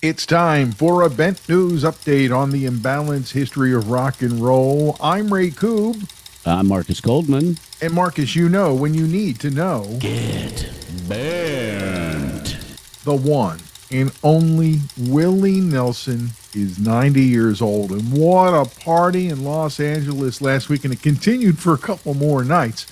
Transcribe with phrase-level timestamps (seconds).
[0.00, 4.96] It's time for a Bent News update on the imbalanced history of rock and roll.
[5.00, 6.08] I'm Ray Koob.
[6.46, 7.58] I'm Marcus Goldman.
[7.82, 9.96] And Marcus, you know when you need to know.
[9.98, 10.72] Get
[11.08, 12.58] bent.
[13.02, 13.58] The one
[13.90, 17.90] and only Willie Nelson is 90 years old.
[17.90, 20.84] And what a party in Los Angeles last week.
[20.84, 22.86] And it continued for a couple more nights.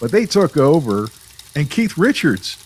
[0.00, 1.08] But they took over.
[1.56, 2.58] And Keith Richards,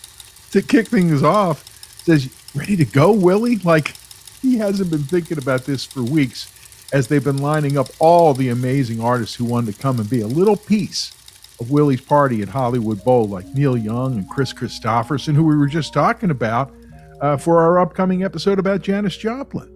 [0.50, 1.64] to kick things off,
[2.05, 3.56] says, ready to go, Willie?
[3.56, 3.94] Like
[4.41, 6.52] he hasn't been thinking about this for weeks
[6.92, 10.20] as they've been lining up all the amazing artists who wanted to come and be
[10.20, 11.14] a little piece
[11.60, 15.66] of Willie's party at Hollywood Bowl, like Neil Young and Kris Kristofferson, who we were
[15.66, 16.72] just talking about
[17.20, 19.75] uh, for our upcoming episode about Janis Joplin.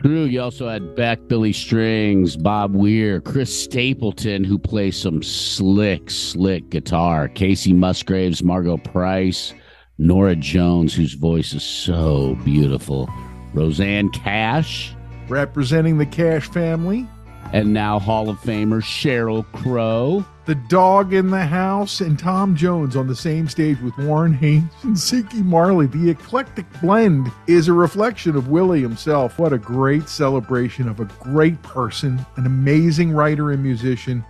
[0.00, 0.24] True.
[0.24, 6.70] You also had back Billy Strings, Bob Weir, Chris Stapleton, who plays some slick, slick
[6.70, 9.54] guitar, Kacey Musgraves, Margo Price,
[9.98, 13.08] Norah Jones, whose voice is so beautiful,
[13.52, 14.94] Rosanne Cash,
[15.28, 17.06] representing the Cash family,
[17.52, 20.24] and now Hall of Famer Sheryl Crow.
[20.46, 24.72] The dog in the house and Tom Jones on the same stage with Warren Haynes
[24.82, 25.86] and Ziggy Marley.
[25.86, 29.38] The eclectic blend is a reflection of Willie himself.
[29.38, 34.24] What a great celebration of a great person, an amazing writer and musician,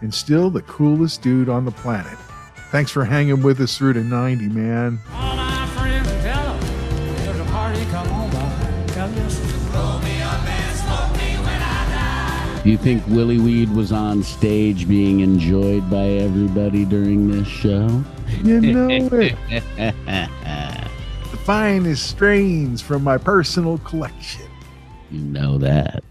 [0.00, 2.16] and still the coolest dude on the planet.
[2.70, 4.98] Thanks for hanging with us through to 90, man.
[12.64, 18.04] Do you think Willie Weed was on stage being enjoyed by everybody during this show?
[18.42, 19.36] You know it.
[21.30, 24.46] the finest strains from my personal collection.
[25.10, 26.02] You know that.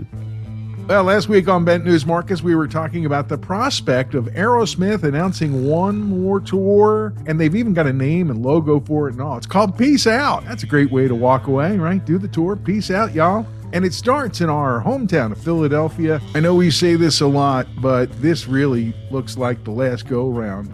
[0.88, 5.04] Well, last week on Bent News Marcus, we were talking about the prospect of Aerosmith
[5.04, 9.22] announcing one more tour, and they've even got a name and logo for it and
[9.22, 9.36] all.
[9.36, 10.46] It's called Peace Out.
[10.46, 12.04] That's a great way to walk away, right?
[12.06, 12.56] Do the tour.
[12.56, 13.46] Peace out, y'all.
[13.74, 16.22] And it starts in our hometown of Philadelphia.
[16.34, 20.30] I know we say this a lot, but this really looks like the last go
[20.30, 20.72] round.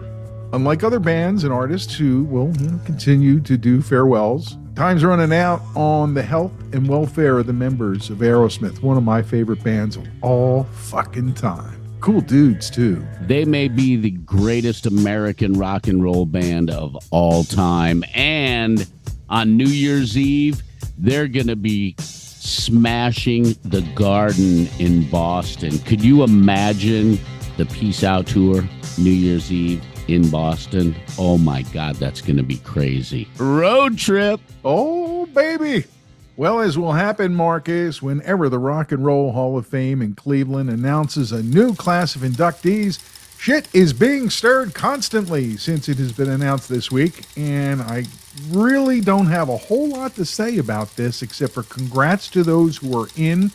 [0.52, 5.32] Unlike other bands and artists who will you know, continue to do farewells, Time's running
[5.32, 9.62] out on the health and welfare of the members of Aerosmith, one of my favorite
[9.62, 11.80] bands of all fucking time.
[12.00, 13.06] Cool dudes, too.
[13.20, 18.02] They may be the greatest American rock and roll band of all time.
[18.16, 18.84] And
[19.28, 20.60] on New Year's Eve,
[20.98, 25.78] they're going to be smashing the garden in Boston.
[25.78, 27.20] Could you imagine
[27.56, 28.64] the Peace Out Tour,
[28.98, 29.84] New Year's Eve?
[30.08, 30.94] In Boston.
[31.18, 33.28] Oh my God, that's going to be crazy.
[33.38, 34.40] Road trip.
[34.64, 35.84] Oh, baby.
[36.36, 40.68] Well, as will happen, Marcus, whenever the Rock and Roll Hall of Fame in Cleveland
[40.68, 42.98] announces a new class of inductees,
[43.38, 47.24] shit is being stirred constantly since it has been announced this week.
[47.36, 48.04] And I
[48.50, 52.78] really don't have a whole lot to say about this except for congrats to those
[52.78, 53.52] who are in,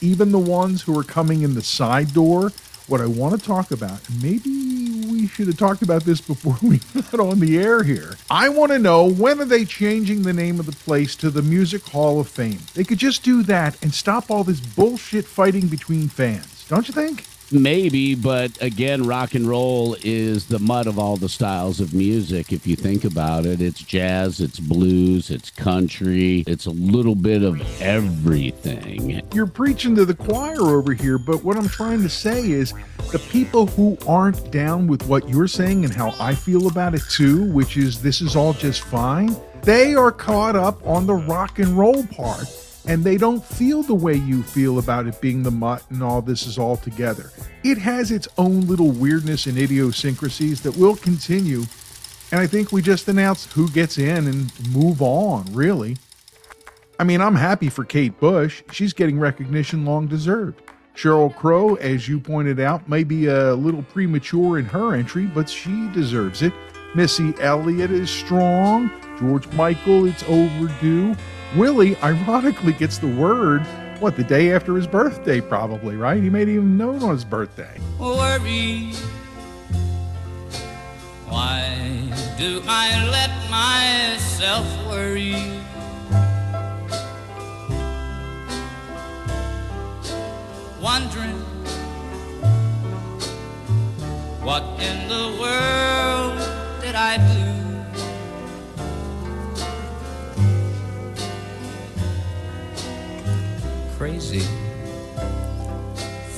[0.00, 2.52] even the ones who are coming in the side door.
[2.86, 6.78] What I want to talk about, maybe we should have talked about this before we
[7.10, 8.14] got on the air here.
[8.30, 11.40] I want to know when are they changing the name of the place to the
[11.40, 12.60] Music Hall of Fame?
[12.74, 16.92] They could just do that and stop all this bullshit fighting between fans, don't you
[16.92, 17.24] think?
[17.52, 22.52] Maybe, but again, rock and roll is the mud of all the styles of music.
[22.52, 27.42] If you think about it, it's jazz, it's blues, it's country, it's a little bit
[27.42, 29.22] of everything.
[29.32, 32.72] You're preaching to the choir over here, but what I'm trying to say is
[33.12, 37.02] the people who aren't down with what you're saying and how I feel about it
[37.10, 41.58] too, which is this is all just fine, they are caught up on the rock
[41.58, 45.50] and roll part and they don't feel the way you feel about it being the
[45.50, 47.30] mutt and all this is all together.
[47.62, 51.62] It has its own little weirdness and idiosyncrasies that will continue.
[52.30, 55.96] And I think we just announce who gets in and move on, really.
[56.98, 58.62] I mean, I'm happy for Kate Bush.
[58.70, 60.62] She's getting recognition long deserved.
[60.94, 65.48] Sheryl Crow, as you pointed out, may be a little premature in her entry, but
[65.48, 66.52] she deserves it.
[66.94, 68.90] Missy Elliott is strong.
[69.18, 71.16] George Michael, it's overdue.
[71.56, 73.62] Willie, ironically, gets the word,
[74.00, 76.20] what, the day after his birthday, probably, right?
[76.20, 77.78] He made even known on his birthday.
[78.00, 78.92] Worry.
[81.28, 85.34] Why do I let myself worry?
[90.82, 91.40] Wondering
[94.42, 96.38] what in the world
[96.82, 97.33] did I do?
[104.24, 104.46] Crazy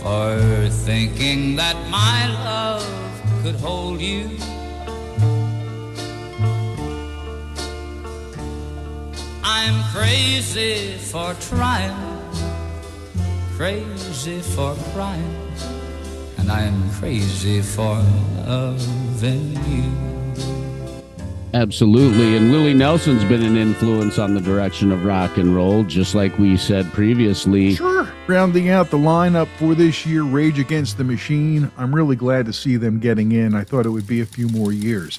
[0.00, 2.84] for thinking that my love
[3.42, 4.30] could hold you.
[9.44, 11.96] I'm crazy for trying,
[13.56, 15.36] crazy for crying,
[16.38, 18.02] and I'm crazy for
[18.46, 20.15] loving you.
[21.54, 22.36] Absolutely.
[22.36, 26.36] And Willie Nelson's been an influence on the direction of rock and roll, just like
[26.38, 27.74] we said previously.
[27.74, 28.08] Sure.
[28.26, 31.70] Rounding out the lineup for this year, Rage Against the Machine.
[31.78, 33.54] I'm really glad to see them getting in.
[33.54, 35.18] I thought it would be a few more years.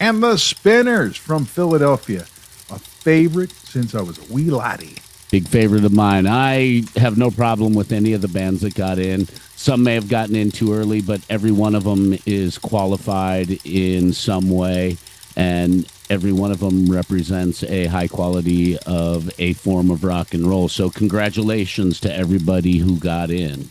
[0.00, 2.22] And the Spinners from Philadelphia,
[2.70, 4.96] a favorite since I was a wee laddie.
[5.30, 6.26] Big favorite of mine.
[6.26, 9.26] I have no problem with any of the bands that got in.
[9.56, 14.12] Some may have gotten in too early, but every one of them is qualified in
[14.14, 14.96] some way
[15.38, 20.44] and every one of them represents a high quality of a form of rock and
[20.44, 20.68] roll.
[20.68, 23.68] So, congratulations to everybody who got in.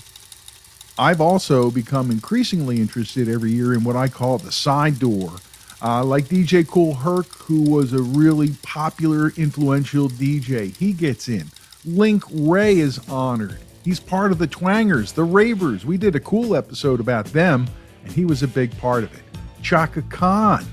[0.98, 5.34] I've also become increasingly interested every year in what I call the side door.
[5.80, 11.52] Uh, like DJ Kool Herc, who was a really popular, influential DJ, he gets in.
[11.86, 13.60] Link Wray is honored.
[13.84, 15.86] He's part of the Twangers, the Ravers.
[15.86, 17.68] We did a cool episode about them,
[18.04, 19.24] and he was a big part of it.
[19.62, 20.66] Chaka Khan,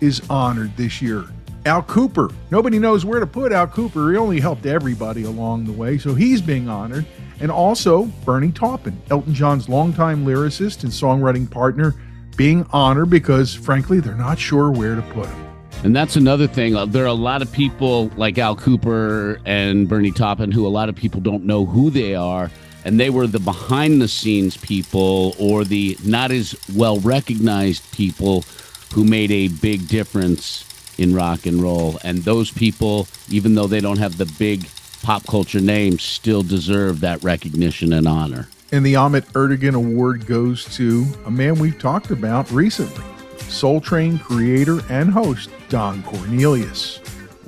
[0.00, 1.24] is honored this year.
[1.66, 2.32] Al Kooper.
[2.50, 4.12] Nobody knows where to put Al Kooper.
[4.12, 7.04] He only helped everybody along the way, so he's being honored.
[7.40, 11.94] And also Bernie Taupin, Elton John's longtime lyricist and songwriting partner,
[12.36, 15.46] being honored because, frankly, they're not sure where to put him.
[15.82, 16.74] And that's another thing.
[16.74, 20.68] Uh, there are a lot of people like Al Kooper and Bernie Taupin who a
[20.68, 22.50] lot of people don't know who they are.
[22.84, 28.44] And they were the behind the scenes people or the not as well recognized people
[28.94, 30.64] who made a big difference
[30.98, 31.98] in rock and roll.
[32.04, 34.68] And those people, even though they don't have the big
[35.02, 38.48] pop culture names, still deserve that recognition and honor.
[38.72, 43.04] And the Ahmet Ertegun Award goes to a man we've talked about recently
[43.38, 47.00] Soul Train creator and host, Don Cornelius.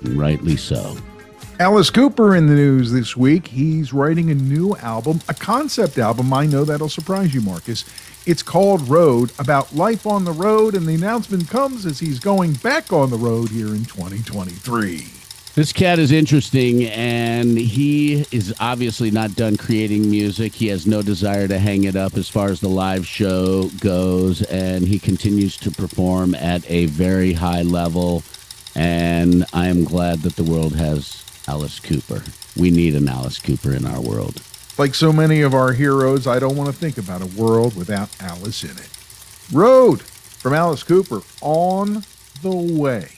[0.02, 0.96] And rightly so.
[1.60, 3.48] Alice Cooper in the news this week.
[3.48, 6.32] He's writing a new album, a concept album.
[6.32, 7.84] I know that'll surprise you, Marcus.
[8.26, 12.52] It's called Road, about life on the road, and the announcement comes as he's going
[12.52, 15.04] back on the road here in 2023.
[15.56, 20.54] This cat is interesting, and he is obviously not done creating music.
[20.54, 24.42] He has no desire to hang it up as far as the live show goes,
[24.42, 28.22] and he continues to perform at a very high level.
[28.76, 32.22] And I am glad that the world has Alice Cooper.
[32.58, 34.42] We need an Alice Cooper in our world.
[34.76, 38.10] Like so many of our heroes, I don't want to think about a world without
[38.20, 38.90] Alice in it.
[39.50, 42.04] Road from Alice Cooper on
[42.42, 43.08] the way.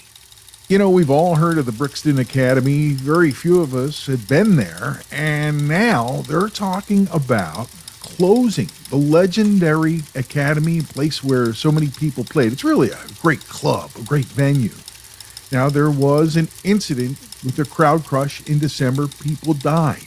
[0.68, 2.92] You know, we've all heard of the Brixton Academy.
[2.92, 5.00] Very few of us had been there.
[5.10, 7.68] And now they're talking about
[7.98, 12.52] closing the legendary academy, place where so many people played.
[12.52, 14.70] It's really a great club, a great venue.
[15.50, 19.08] Now, there was an incident with the crowd crush in December.
[19.08, 20.06] People died.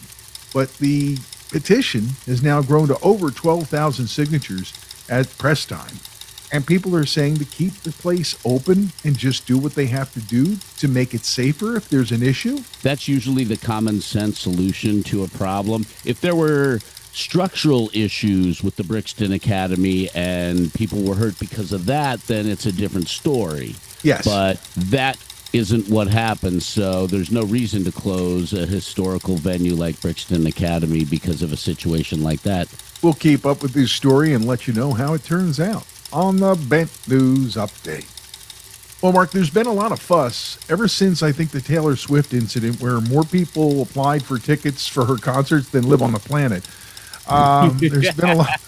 [0.54, 1.18] But the
[1.50, 4.74] petition has now grown to over 12,000 signatures
[5.10, 5.96] at press time.
[6.52, 10.14] And people are saying to keep the place open and just do what they have
[10.14, 12.60] to do to make it safer if there's an issue.
[12.84, 15.88] That's usually the common sense solution to a problem.
[16.06, 16.80] If there were
[17.12, 22.68] structural issues with the Brixton Academy and people were hurt because of that, then it's
[22.68, 23.76] a different story.
[24.04, 24.26] Yes.
[24.26, 24.62] But
[24.92, 25.18] that
[25.54, 26.64] isn't what happened.
[26.64, 31.58] So there's no reason to close a historical venue like Brixton Academy because of a
[31.58, 32.68] situation like that.
[33.02, 36.38] We'll keep up with this story and let you know how it turns out on
[36.38, 38.10] the Bent News Update.
[39.02, 42.34] Well, Mark, there's been a lot of fuss ever since I think the Taylor Swift
[42.34, 46.66] incident, where more people applied for tickets for her concerts than live on the planet.
[47.28, 48.60] Um, there's been a lot.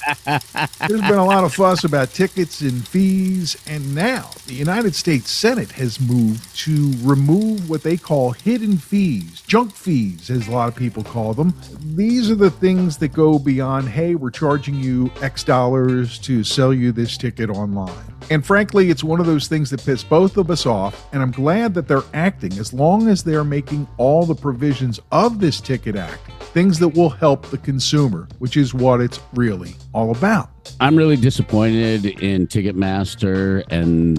[0.87, 5.29] There's been a lot of fuss about tickets and fees, and now the United States
[5.29, 10.69] Senate has moved to remove what they call hidden fees, junk fees, as a lot
[10.69, 11.53] of people call them.
[11.95, 16.73] These are the things that go beyond, hey, we're charging you X dollars to sell
[16.73, 18.14] you this ticket online.
[18.29, 21.31] And frankly, it's one of those things that piss both of us off, and I'm
[21.31, 25.95] glad that they're acting as long as they're making all the provisions of this Ticket
[25.95, 26.21] Act
[26.55, 30.49] things that will help the consumer, which is what it's really all about.
[30.79, 34.15] I'm really disappointed in Ticketmaster and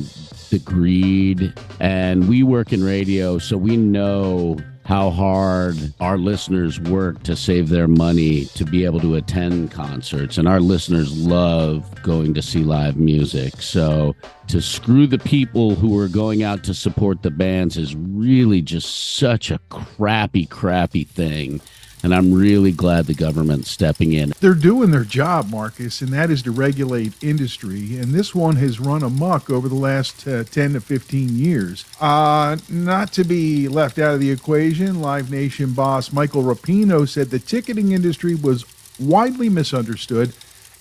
[0.50, 1.54] the greed.
[1.80, 7.68] And we work in radio, so we know how hard our listeners work to save
[7.68, 10.38] their money to be able to attend concerts.
[10.38, 13.60] And our listeners love going to see live music.
[13.60, 14.14] So
[14.46, 19.16] to screw the people who are going out to support the bands is really just
[19.16, 21.60] such a crappy, crappy thing.
[22.06, 24.32] And I'm really glad the government's stepping in.
[24.38, 27.96] They're doing their job, Marcus, and that is to regulate industry.
[27.96, 31.84] And this one has run amok over the last uh, 10 to 15 years.
[32.00, 37.30] Uh, not to be left out of the equation, Live Nation boss Michael Rapino said
[37.30, 38.64] the ticketing industry was
[39.00, 40.32] widely misunderstood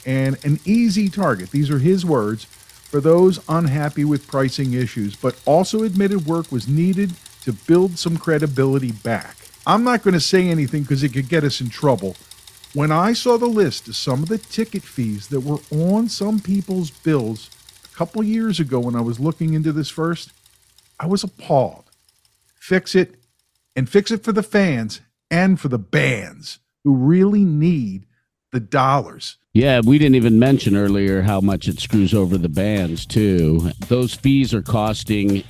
[0.06, 1.50] and an easy target.
[1.50, 6.68] These are his words for those unhappy with pricing issues, but also admitted work was
[6.68, 9.45] needed to build some credibility back.
[9.68, 12.16] I'm not going to say anything because it could get us in trouble.
[12.74, 16.40] When I saw the list of some of the ticket fees that were on some
[16.40, 17.50] people's bills
[17.84, 20.32] a couple years ago when I was looking into this first,
[21.00, 21.86] I was appalled.
[22.60, 23.16] Fix it
[23.76, 28.06] and fix it for the fans and for the bands who really need
[28.52, 29.38] the dollars.
[29.54, 33.72] Yeah, we didn't even mention earlier how much it screws over the bands, too.
[33.88, 35.44] Those fees are costing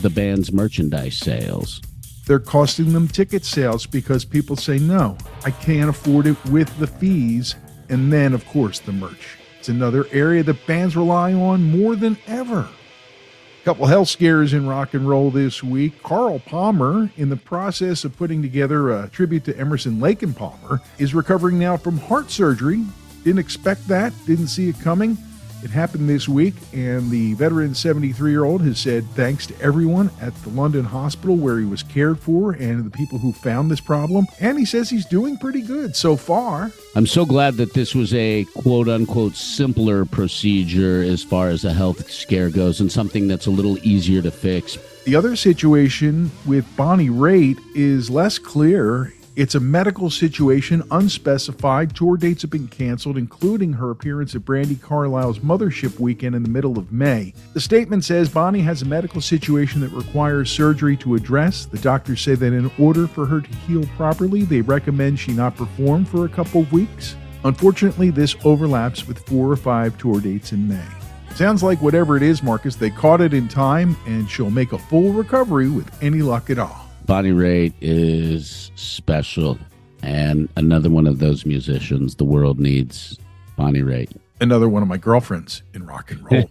[0.00, 1.80] the band's merchandise sales.
[2.26, 6.86] They're costing them ticket sales because people say, no, I can't afford it with the
[6.86, 7.56] fees.
[7.88, 9.38] And then, of course, the merch.
[9.58, 12.60] It's another area that bands rely on more than ever.
[12.60, 16.02] A Couple health scares in rock and roll this week.
[16.02, 20.80] Carl Palmer, in the process of putting together a tribute to Emerson Lake and Palmer,
[20.98, 22.84] is recovering now from heart surgery.
[23.22, 25.18] Didn't expect that, didn't see it coming.
[25.62, 30.10] It happened this week, and the veteran 73 year old has said thanks to everyone
[30.20, 33.80] at the London hospital where he was cared for and the people who found this
[33.80, 34.26] problem.
[34.40, 36.72] And he says he's doing pretty good so far.
[36.96, 41.74] I'm so glad that this was a quote unquote simpler procedure as far as a
[41.74, 44.78] health scare goes and something that's a little easier to fix.
[45.04, 49.12] The other situation with Bonnie Raitt is less clear.
[49.40, 51.96] It's a medical situation, unspecified.
[51.96, 56.50] Tour dates have been canceled, including her appearance at Brandi Carlile's Mothership weekend in the
[56.50, 57.32] middle of May.
[57.54, 61.64] The statement says Bonnie has a medical situation that requires surgery to address.
[61.64, 65.56] The doctors say that in order for her to heal properly, they recommend she not
[65.56, 67.16] perform for a couple of weeks.
[67.42, 70.86] Unfortunately, this overlaps with four or five tour dates in May.
[71.34, 74.78] Sounds like whatever it is, Marcus, they caught it in time, and she'll make a
[74.78, 76.89] full recovery with any luck at all.
[77.10, 79.58] Bonnie Raitt is special
[80.00, 83.18] and another one of those musicians the world needs.
[83.56, 84.16] Bonnie Raitt.
[84.40, 86.48] Another one of my girlfriends in rock and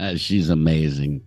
[0.00, 0.16] roll.
[0.16, 1.22] She's amazing.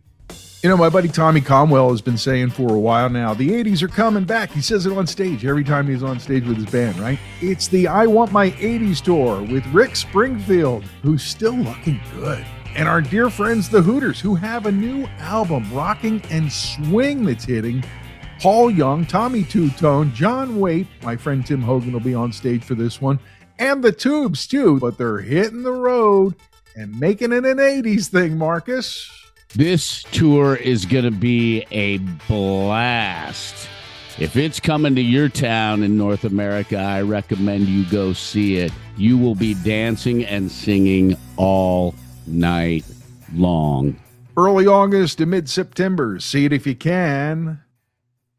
[0.64, 3.84] You know, my buddy Tommy Conwell has been saying for a while now, the 80s
[3.84, 4.50] are coming back.
[4.50, 7.20] He says it on stage every time he's on stage with his band, right?
[7.40, 12.44] It's the I Want My 80s tour with Rick Springfield, who's still looking good.
[12.76, 17.46] And our dear friends, the Hooters, who have a new album, Rocking and Swing, that's
[17.46, 17.84] hitting.
[18.40, 22.76] Paul Young, Tommy Tutone, John Waite, my friend Tim Hogan will be on stage for
[22.76, 23.20] this one,
[23.58, 24.80] and the Tubes too.
[24.80, 26.36] But they're hitting the road
[26.76, 29.12] and making it an 80s thing, Marcus.
[29.56, 33.68] This tour is going to be a blast.
[34.20, 38.72] If it's coming to your town in North America, I recommend you go see it.
[38.98, 41.96] You will be dancing and singing all
[42.28, 42.86] night
[43.34, 44.00] long.
[44.36, 46.20] Early August to mid September.
[46.20, 47.60] See it if you can.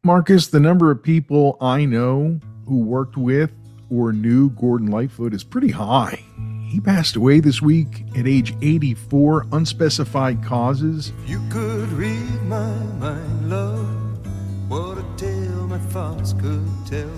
[0.03, 3.51] Marcus, the number of people I know who worked with
[3.89, 6.23] or knew Gordon Lightfoot is pretty high.
[6.69, 11.11] He passed away this week at age 84, unspecified causes.
[11.25, 17.09] You could read my mind, love, what a tale my thoughts could tell.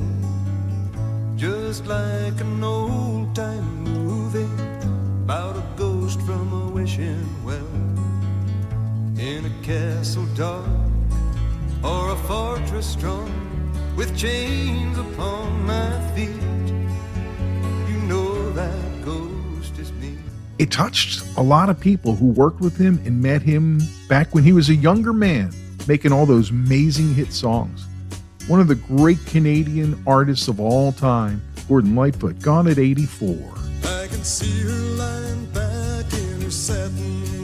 [1.36, 4.50] just like an old time movie
[5.24, 7.68] about a ghost from a wishing well
[9.20, 10.91] in a castle dark
[11.84, 13.32] or a fortress strong
[13.96, 16.30] with chains upon my feet.
[17.90, 20.18] You know that ghost is me.
[20.60, 24.44] It touched a lot of people who worked with him and met him back when
[24.44, 25.52] he was a younger man,
[25.88, 27.86] making all those amazing hit songs.
[28.48, 33.36] One of the great Canadian artists of all time, Gordon Lightfoot, gone at 84.
[33.84, 37.41] I can see her lying back in her satin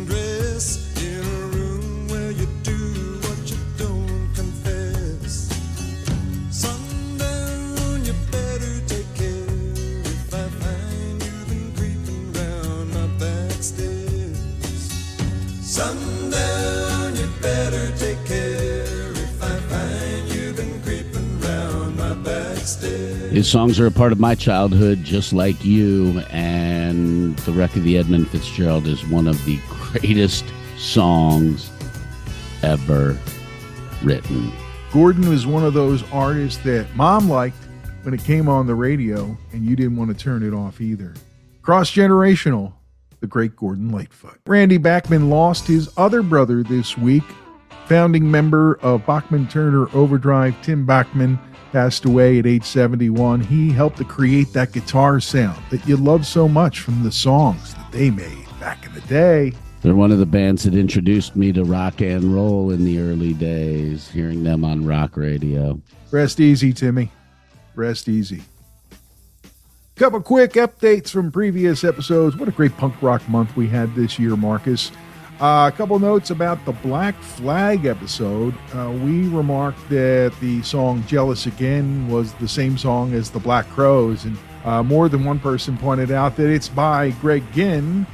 [23.37, 26.21] His songs are a part of my childhood, just like you.
[26.31, 30.43] And The Wreck of the Edmund Fitzgerald is one of the greatest
[30.75, 31.69] songs
[32.63, 33.15] ever
[34.03, 34.51] written.
[34.91, 37.63] Gordon was one of those artists that mom liked
[38.01, 41.13] when it came on the radio, and you didn't want to turn it off either.
[41.61, 42.73] Cross generational,
[43.19, 44.39] the great Gordon Lightfoot.
[44.47, 47.23] Randy Bachman lost his other brother this week.
[47.85, 51.37] Founding member of Bachman Turner Overdrive, Tim Bachman,
[51.71, 53.41] passed away at age 71.
[53.41, 57.73] He helped to create that guitar sound that you love so much from the songs
[57.73, 59.53] that they made back in the day.
[59.81, 63.33] They're one of the bands that introduced me to rock and roll in the early
[63.33, 65.79] days, hearing them on rock radio.
[66.11, 67.11] Rest easy, Timmy.
[67.75, 68.41] Rest easy.
[69.95, 72.35] Couple quick updates from previous episodes.
[72.35, 74.91] What a great punk rock month we had this year, Marcus.
[75.39, 78.55] Uh, a couple notes about the Black Flag episode.
[78.73, 83.69] Uh, we remarked that the song Jealous Again was the same song as the Black
[83.69, 88.07] Crowes, and uh, more than one person pointed out that it's by Greg Ginn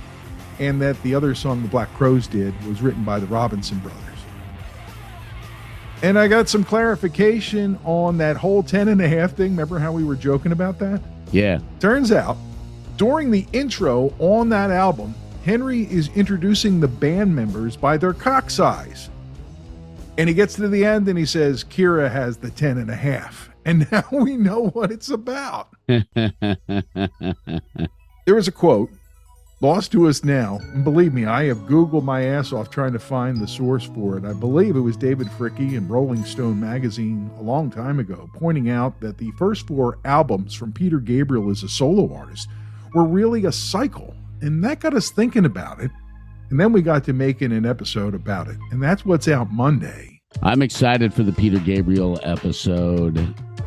[0.60, 4.00] and that the other song the Black Crowes did was written by the Robinson brothers.
[6.01, 9.51] And I got some clarification on that whole 10 and a half thing.
[9.51, 11.01] Remember how we were joking about that?
[11.32, 11.60] Yeah.
[11.80, 12.36] Turns out,
[12.98, 18.50] during the intro on that album, Henry is introducing the band members by their cock
[18.50, 19.10] size.
[20.18, 22.96] And he gets to the end and he says, Kira has the 10 and a
[22.96, 23.50] half.
[23.66, 25.70] And now we know what it's about.
[25.88, 26.03] there
[28.27, 28.90] is a quote
[29.62, 30.60] lost to us now.
[30.74, 34.18] And believe me, I have Googled my ass off trying to find the source for
[34.18, 34.25] it.
[34.25, 38.70] I believe it was David Fricke in Rolling Stone magazine a long time ago, pointing
[38.70, 42.50] out that the first four albums from Peter Gabriel as a solo artist
[42.94, 44.14] were really a cycle.
[44.44, 45.90] And that got us thinking about it.
[46.50, 48.58] And then we got to making an episode about it.
[48.72, 50.22] And that's what's out Monday.
[50.42, 53.16] I'm excited for the Peter Gabriel episode.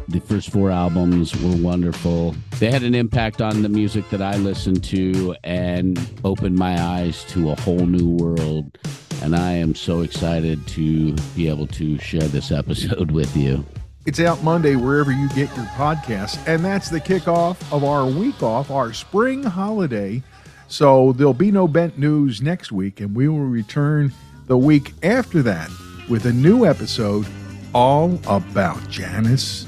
[0.08, 2.36] The first four albums were wonderful.
[2.58, 7.24] They had an impact on the music that I listened to and opened my eyes
[7.30, 8.76] to a whole new world.
[9.22, 13.64] And I am so excited to be able to share this episode with you.
[14.04, 16.38] It's out Monday wherever you get your podcasts.
[16.46, 20.22] And that's the kickoff of our week off, our spring holiday.
[20.68, 24.12] So there'll be no bent news next week, and we will return
[24.46, 25.70] the week after that
[26.08, 27.26] with a new episode
[27.74, 29.66] all about Janis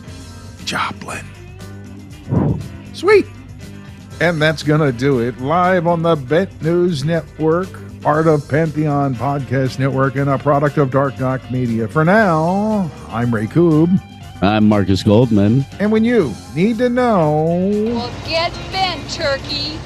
[0.65, 1.25] Joplin.
[2.93, 3.27] Sweet.
[4.21, 7.69] And that's going to do it live on the Bent News Network,
[8.01, 11.87] part of Pantheon Podcast Network, and a product of Dark Knock Media.
[11.87, 14.03] For now, I'm Ray Koob.
[14.43, 15.65] I'm Marcus Goldman.
[15.79, 17.45] And when you need to know,
[17.87, 19.79] Well, get bent, turkey.